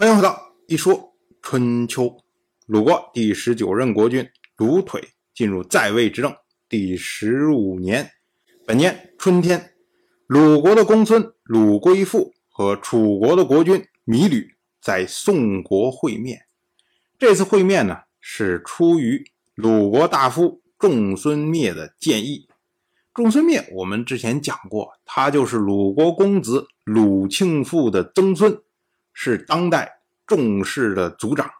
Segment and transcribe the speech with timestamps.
[0.00, 2.18] 欢迎回到一说春秋。
[2.66, 5.02] 鲁国第十九任国君鲁腿
[5.34, 6.32] 进入在位执政
[6.68, 8.12] 第十五年，
[8.64, 9.74] 本年春天，
[10.28, 16.42] 鲁国的公孙鲁归父和楚国的国君芈吕在宋国会面。
[17.18, 19.24] 这次会面呢，是出于
[19.56, 22.46] 鲁国大夫仲孙灭的建议。
[23.12, 28.62] 仲孙灭，我们之前讲过，他就是鲁国公子鲁庆父的曾孙，
[29.20, 31.50] 是当代重视的族长。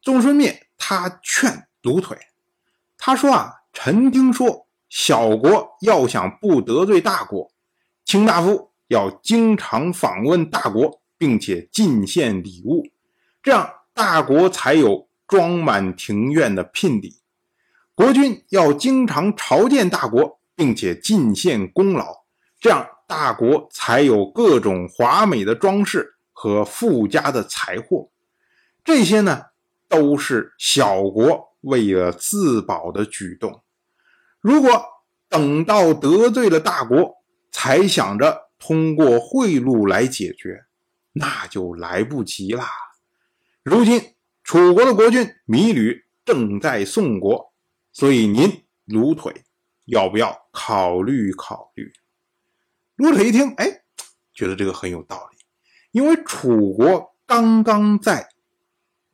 [0.00, 2.16] 仲孙灭他劝独腿，
[2.96, 7.50] 他说啊，臣听说小国要想不得罪大国，
[8.04, 12.84] 卿大夫要经常访问大国，并且进献礼物，
[13.42, 17.20] 这样大国才有装满庭院的聘礼。
[17.96, 22.24] 国君要经常朝见大国，并且进献功劳，
[22.60, 26.15] 这样大国才有各种华美的装饰
[26.46, 28.08] 和附加的财货。
[28.84, 29.46] 这些呢？
[29.88, 33.62] 都是小国为了自保的举动。
[34.40, 34.84] 如果
[35.28, 37.16] 等到得罪了大国，
[37.52, 40.64] 才想着通过贿赂来解决，
[41.12, 42.68] 那就来不及啦。
[43.62, 47.52] 如今楚国的国君芈吕正在宋国，
[47.92, 49.44] 所以您卢腿
[49.84, 51.92] 要不要考虑考虑？
[52.96, 53.82] 卢腿一听，哎，
[54.34, 55.35] 觉得这个很有道理，
[55.96, 58.28] 因为楚国刚刚在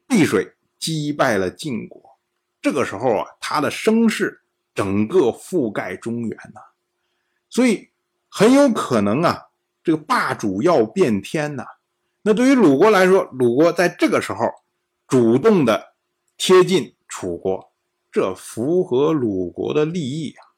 [0.09, 0.57] 淝水。
[0.83, 2.19] 击败了晋国，
[2.61, 4.43] 这个时候啊，他的声势
[4.75, 6.61] 整个覆盖中原呐，
[7.49, 7.91] 所以
[8.29, 9.51] 很有可能啊，
[9.85, 11.65] 这个霸主要变天呐。
[12.23, 14.41] 那对于鲁国来说，鲁国在这个时候
[15.07, 15.95] 主动的
[16.37, 17.71] 贴近楚国，
[18.11, 20.51] 这符合鲁国的利益啊。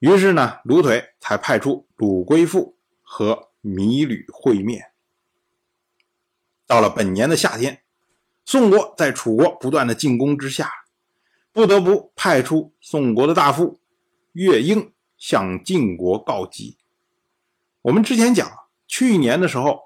[0.00, 4.90] 于是呢，鲁腿才派出鲁归父和米吕会面。
[6.74, 7.82] 到了本年的夏天。
[8.44, 10.68] 宋国在楚国不断的进攻之下，
[11.52, 13.78] 不得不派出宋国的大夫
[14.32, 16.76] 乐婴向晋国告急。
[17.82, 18.50] 我们之前讲，
[18.88, 19.82] 去年的时候，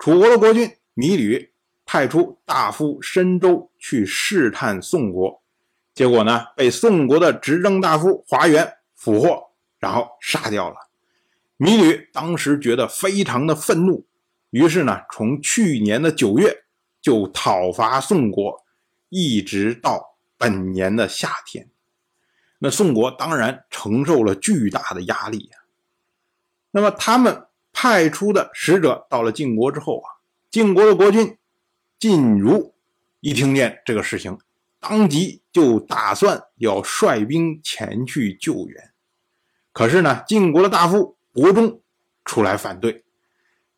[0.00, 1.52] 楚国的国君芈吕
[1.84, 5.40] 派出大夫申州去试探宋国，
[5.94, 10.74] 结果呢，被宋国的执政大夫华元俘获，然后杀掉了。
[11.58, 14.04] 芈吕当时觉得非常的愤怒，
[14.50, 16.64] 于是呢，从去年的九月。
[17.02, 18.64] 就讨伐宋国，
[19.10, 21.68] 一直到本年的夏天，
[22.58, 25.58] 那宋国当然承受了巨大的压力呀。
[26.72, 30.18] 那么他们派出的使者到了晋国之后啊，
[30.50, 31.38] 晋国的国君
[32.00, 32.74] 晋如
[33.20, 34.36] 一听见这个事情，
[34.80, 38.92] 当即就打算要率兵前去救援。
[39.72, 41.80] 可是呢，晋国的大夫伯中
[42.24, 43.04] 出来反对，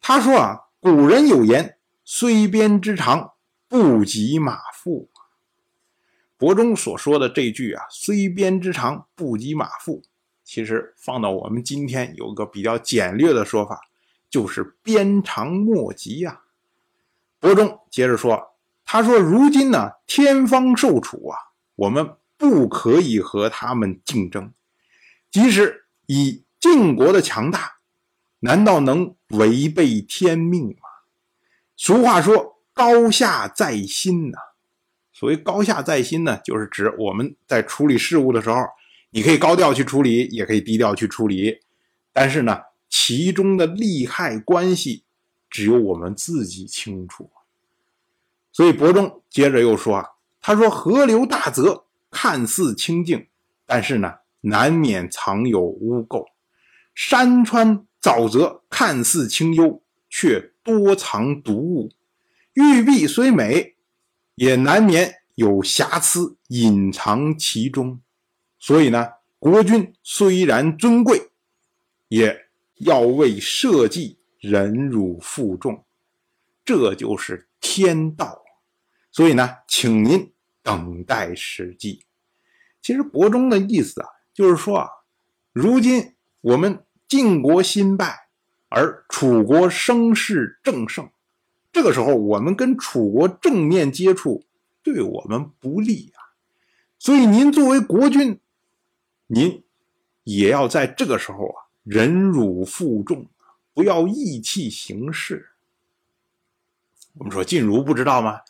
[0.08, 1.76] 他说啊，古人有言。
[2.02, 3.32] 虽鞭之长，
[3.68, 5.10] 不及马腹。
[6.38, 10.02] 伯中所说的这句啊，“虽鞭之长，不及马腹”，
[10.42, 13.82] 其实放到我们今天有个比较简略的说法，
[14.30, 16.40] 就是“鞭长莫及”呀。
[17.38, 18.54] 伯中接着说
[18.86, 21.36] ：“他说，如今呢，天方受楚啊，
[21.74, 24.50] 我们不可以和他们竞争。
[25.30, 27.74] 即使以晋国的强大，
[28.40, 30.88] 难道能违背天命吗？”
[31.76, 34.38] 俗话说：“高下在心呐。”
[35.12, 38.56] 所谓“高下在心”呢，就是指我们在处理事务的时候，
[39.10, 41.58] 你可以高调去处理，也可以低调去处理。
[42.12, 45.02] 但是呢，其中的利害关系，
[45.50, 47.30] 只有我们自己清楚。
[48.52, 50.06] 所以伯仲接着又说：“啊，
[50.40, 53.26] 他说河流大泽看似清净，
[53.66, 56.24] 但是呢，难免藏有污垢；
[56.94, 61.92] 山川沼泽看似清幽。”却多藏毒物，
[62.54, 63.76] 玉璧虽美，
[64.36, 68.00] 也难免有瑕疵隐藏其中。
[68.58, 69.06] 所以呢，
[69.38, 71.30] 国君虽然尊贵，
[72.08, 75.84] 也要为社稷忍辱负重，
[76.64, 78.42] 这就是天道。
[79.12, 80.32] 所以呢，请您
[80.62, 82.02] 等待时机。
[82.80, 84.88] 其实伯中的意思啊，就是说啊，
[85.52, 88.28] 如今我们晋国新败。
[88.70, 91.08] 而楚国声势正盛，
[91.72, 94.44] 这个时候我们跟楚国正面接触，
[94.82, 96.36] 对我们不利啊。
[96.98, 98.38] 所以您作为国君，
[99.28, 99.64] 您
[100.24, 103.26] 也要在这个时候啊忍辱负重，
[103.72, 105.48] 不要意气行事。
[107.14, 108.40] 我们说晋如不知道吗？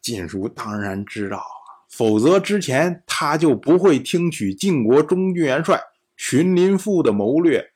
[0.00, 5.82] 晋如当然知道啊，否则之前他就不会听取晋国中军元帅
[6.16, 7.69] 荀林父的谋略。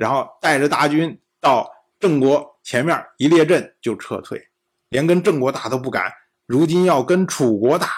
[0.00, 4.48] 然后带着大军到郑国前面一列阵就撤退，
[4.88, 6.10] 连跟郑国打都不敢，
[6.46, 7.90] 如今要跟楚国打，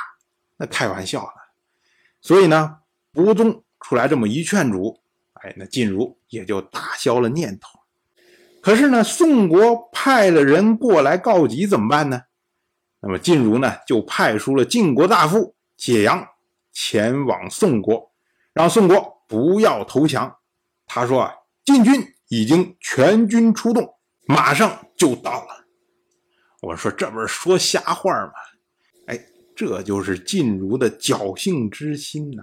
[0.56, 1.32] 那开玩笑了。
[2.20, 2.78] 所以呢，
[3.12, 5.00] 伯宗出来这么一劝阻，
[5.34, 7.78] 哎，那晋如也就打消了念头。
[8.60, 12.22] 可是呢，宋国派了人过来告急，怎么办呢？
[12.98, 16.26] 那么晋如呢，就派出了晋国大夫解阳
[16.72, 18.10] 前往宋国，
[18.52, 20.38] 让宋国不要投降。
[20.84, 21.34] 他说啊，
[21.64, 23.94] 晋军已经全军出动，
[24.26, 25.66] 马上就到了。
[26.60, 28.32] 我说这不是说瞎话吗？
[29.06, 32.42] 哎，这就是晋如的侥幸之心呐。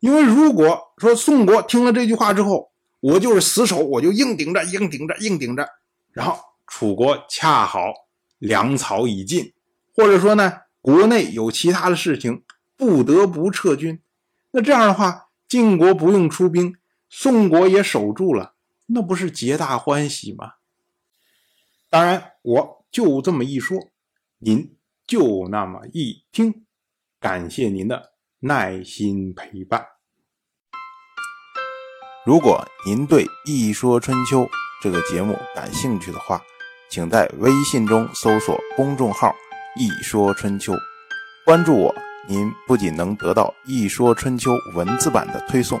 [0.00, 5.68] 因为如果说宋国听了这句话之后，我就是死守，我就硬顶着，硬顶着，硬顶着，
[6.12, 7.92] 然后楚国恰好
[8.38, 9.52] 粮草已尽，
[9.94, 12.42] 或者说呢，国内有其他的事情，
[12.76, 14.00] 不得不撤军，
[14.52, 16.76] 那这样的话，晋国不用出兵，
[17.12, 18.54] 宋国也守住了，
[18.86, 20.54] 那不是皆大欢喜吗？
[21.90, 23.76] 当然，我就这么一说，
[24.38, 24.76] 您
[25.06, 26.64] 就那么一听，
[27.18, 29.84] 感谢您的耐心陪伴。
[32.24, 34.42] 如果您对《一说春秋》
[34.80, 36.40] 这个节目感兴趣的话，
[36.88, 39.34] 请在微信中搜索公众号
[39.76, 40.72] “一说春秋”，
[41.44, 41.92] 关注我。
[42.28, 45.80] 您不仅能得到《一说春秋》文字版的推送，